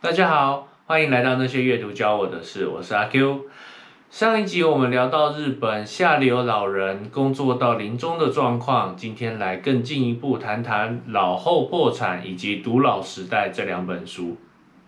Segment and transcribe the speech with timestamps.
[0.00, 3.46] 大家好，欢迎来到那些阅读教我的事，我是阿 Q。
[4.10, 14.36] 上一集我们聊到日本下流老人工作到临终的状况，今天来更进一步谈谈老后破产以及独老时代这两本书。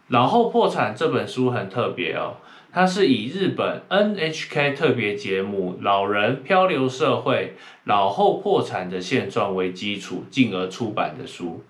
[0.06, 2.36] 老后破产这本书很特别哦，
[2.72, 11.64] 它是以日本 NHK 特别节目《老人漂流社会：老后破产的现状》为基础，进而出版的书。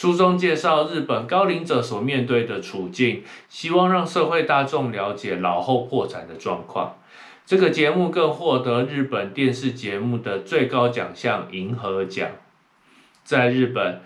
[0.00, 6.96] 书中介绍日本高龄者所面对的处境，希望让社会大众了解老后破产的状况。
[7.44, 12.30] 这个节目更获得日本电视节目的最高奖项银河奖。
[13.24, 14.00] 在日本，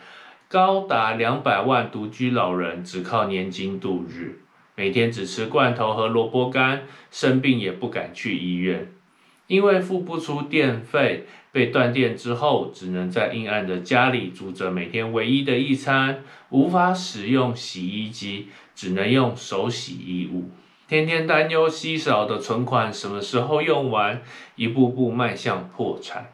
[0.48, 4.40] 高达两百万独居老人只靠年金度日，
[4.74, 6.82] 每天只吃罐头和萝卜干，
[7.12, 8.90] 生病也不敢去医院。
[9.46, 20.50] 因为付不出电费，被断电之后，只能在阴暗的家里煮着每天唯一的一餐，无法使用洗衣机，只能用手洗衣物，
[20.88, 24.20] 天天担忧稀少的存款什么时候用完，
[24.56, 26.32] 一步步迈向破产。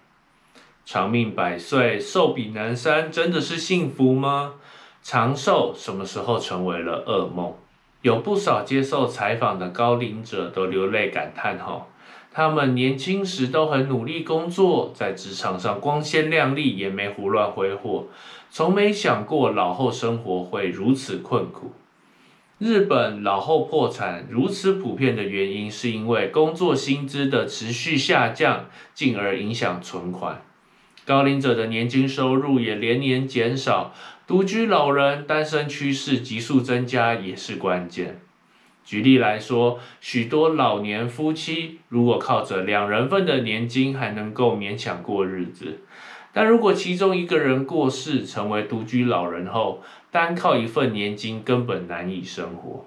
[0.87, 4.55] 长命百岁，寿比南山，真的是幸福吗？
[5.03, 7.53] 长寿什么时候成为了噩梦？
[8.01, 11.90] 有不少接受采访的高龄者都流泪感叹：吼。
[12.33, 18.07] 他们年轻时都很努力工作，在职场上光鲜亮丽，也没胡乱挥霍，
[18.51, 21.73] 从没想过老后生活会如此困苦。
[22.59, 30.43] 日本老后破产如此普遍的原因，是因为工作薪资的持续下降，进而影响存款。
[31.07, 33.93] 高龄者的年金收入也连年减少，
[34.27, 38.21] 独居老人、单身趋势急速增加也是关键。
[38.91, 45.79] 举例来说，许多老年夫妻如果靠着两人份的年金还能够勉强过日子，
[46.33, 52.85] 但如果其中一个人过世成为独居老人后，单靠一份年金根本难以生活。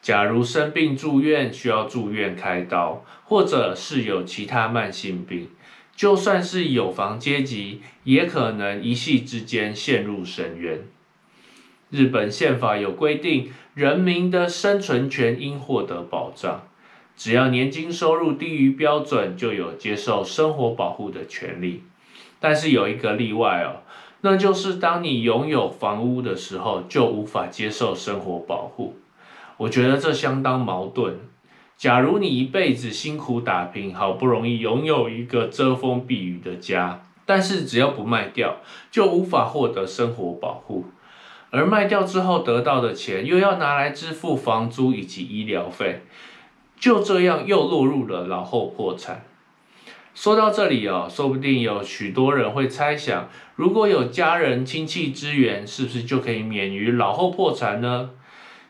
[0.00, 5.48] 假如生病住院需要住院开刀，或者是有其他慢性病，
[5.94, 10.78] 就算是有房阶级，也可能一夕之间陷入深渊。
[11.90, 16.62] 日本宪法有规定，人民的生存权应获得保障。
[17.16, 21.84] 只要年金收入低于标准，就有接受生活保护的权利。
[22.40, 23.86] 但是有一个例外哦，
[24.22, 28.96] 那就是当你拥有房屋的时候，就无法接受生活保护。
[29.58, 31.20] 我觉得这相当矛盾。
[31.76, 38.56] 假如你一辈子辛苦打拼，好不容易拥有一个遮风避雨的家，但是只要不卖掉，
[38.90, 40.86] 就无法获得生活保护。
[41.50, 46.02] 而卖掉之后得到的钱，又要拿来支付房租以及医疗费，
[46.78, 49.24] 就这样又落入了老后破产。
[50.14, 58.10] 说到这里哦，说不定有许多人会猜想，如果有家人亲戚支援，是不是就可以免于老后破产呢？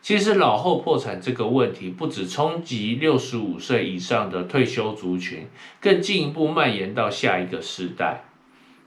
[0.00, 5.49] 其实老后破产这个问题，不止冲击六十五岁以上的退休族群，
[5.81, 8.28] 更进一步蔓延到下一个世代。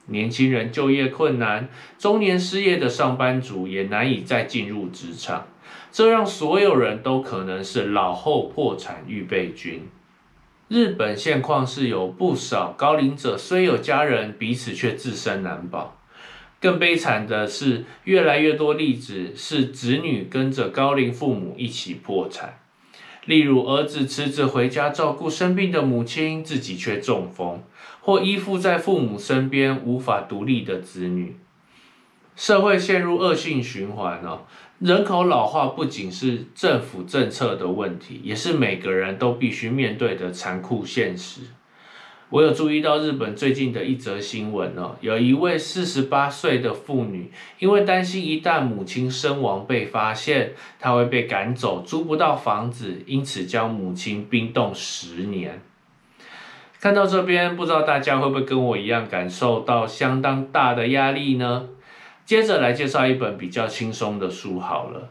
[0.06, 1.68] 年轻人就业困难，
[1.98, 5.46] 中年失业的上班族也难以再进入职场，
[5.90, 9.88] 这让所有人都可能是老后破产预备军。
[10.68, 15.98] 日本现况是有不少高龄者虽有家人，彼此却自身难保。
[16.60, 22.58] 更悲惨的是，越来越多例子是子女跟着高龄父母一起破产。
[23.24, 27.62] 例如，儿子辞职回家照顾生病的母亲，自己却中风，
[28.00, 31.36] 或依附在父母身边无法独立的子女，
[32.34, 34.42] 社会陷入恶性循环哦。
[34.80, 41.42] 人口老化不仅是政府政策的问题，也是每个人都必须面对的残酷现实。
[42.32, 55.60] 我有注意到日本最近的一则新闻哦，有一位四十八岁的妇女，因为担心一旦母亲身亡被发现，她会被赶走，租不到房子，因此将母亲冰冻十年。
[56.80, 61.68] 看到这边，不知道大家会不会跟我一样感受到相当大的压力呢？
[62.24, 65.10] 接着来介绍一本比较轻松的书好了。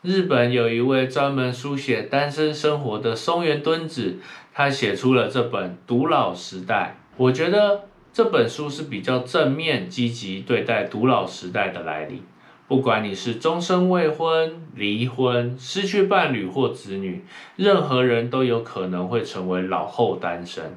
[0.00, 4.18] 日本有一位专门书写单身生活的松原敦子，
[4.52, 6.96] 他写出了这本《独老时代》。
[7.16, 12.22] 我觉得这本书是比较正面、积极对待独老时代的来临。
[12.68, 17.24] 不管你是终身未婚、离婚、失去伴侣或子女，
[17.56, 20.74] 任何人都有可能会成为老后单身。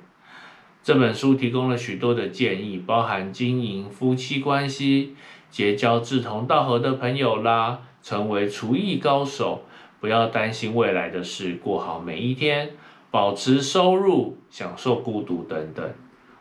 [0.84, 5.16] 这本书提供了许多的建议，包含经营夫妻关系、
[5.50, 7.80] 结交志同道合的朋友啦。
[8.04, 9.64] 成为厨艺高手，
[10.00, 12.70] 不要担心未来的事，过好每一天，
[13.16, 15.90] 保持收入，享受孤独等等。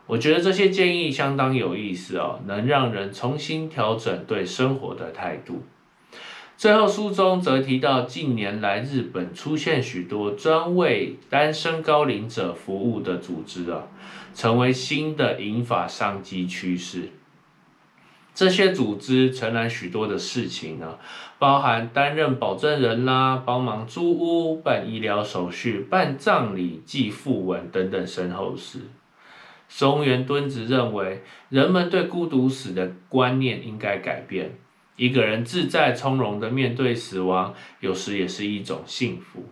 [0.07, 5.63] 我觉得这些建议相当有意思哦，能让人重新调整对生活的态度。
[6.57, 13.83] 最后书中则提到，近年来日本出现许多专为单身高龄者服务的组织啊，
[14.33, 17.07] 成为新的银发商机趋势。
[18.35, 20.99] 这些组织承揽许多的事情呢，
[21.39, 28.79] 包含担任保证人啦，帮忙租屋、办医疗手续、办葬礼、寄讣文等等身后事。
[29.69, 34.57] 松原敦子认为，人们对孤独死的观念应该改变。
[34.97, 39.45] 一个人自在从容的面对死亡，有时也是一种幸福。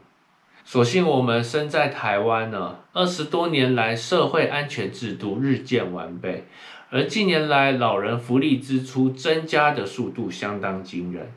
[0.65, 6.45] 所幸我们身在台湾呢，二十多年来社会安全制度日渐完备。
[6.89, 11.31] 而近年来，老人福利支出增加的速度相当惊人。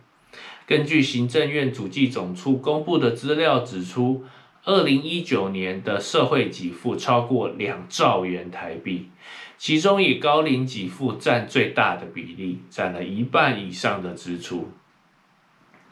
[0.66, 4.24] 根据行政院主计总处公布的资料指出，
[4.64, 9.08] 二零一九年的社会给付超过两兆元台币，
[9.56, 14.68] 其中以高龄给付占最大的比例，占了一半以上的支出。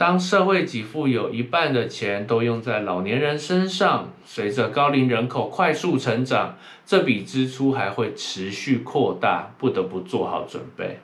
[0.05, 11.01] 当社会给付有一半的钱都用在老年人身上，随着高龄人口快速成长，这笔支出还会持续扩大，不得不做好准备。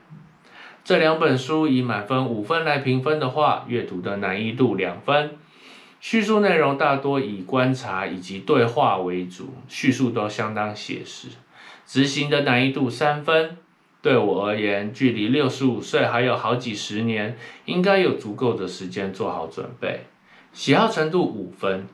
[0.85, 5.31] 这两本书以满分五分来评分的话，阅读的难易度两分，
[5.99, 11.29] 叙述内容大多以观察以及对话为主，叙述都相当写实，
[11.87, 13.56] 执行的难易度三分。
[14.02, 17.37] 对我而言，距离六十五岁还有好几十年，
[17.67, 20.06] 应该有足够的时间做好准备。
[20.52, 21.87] 喜好程度五分，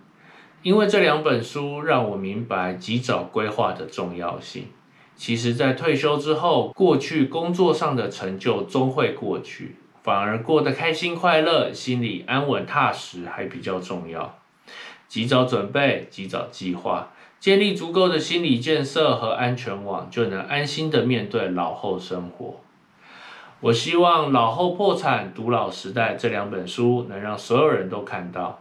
[0.62, 4.66] 因为这两本书让我明白及早规划的重要性。
[5.16, 14.38] 其实，在退休之后，过去工作上的成就终会过去，反而过得开心快乐、心里安稳踏实还比较重要。
[15.08, 17.10] 及早准备，及早计划。
[17.38, 22.60] 建立足够的心理建设和安全网，就能安心的面对老后生活。
[23.60, 28.60] 我希望《老后破产独老时代》这两本书能让所有人都看到，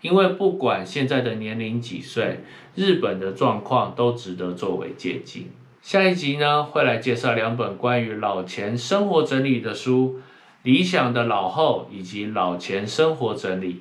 [0.00, 2.40] 因为不管现在的年龄几岁，
[2.74, 5.44] 日本的状况都值得作为借鉴。
[5.82, 10.18] 下一集呢，会来介绍两本关于老前生活整理的书，
[10.62, 13.74] 《理想的老后》以及《老前生活整理》。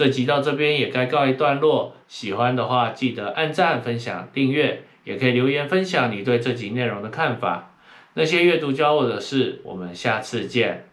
[0.00, 7.74] 这集到这边也该告一段落，喜欢的话记得按赞、分享、订阅，也可以留言分享你对这集内容的看法。
[8.14, 10.86] 那些阅读教我的事，我们下次见，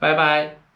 [0.00, 0.67] 拜拜。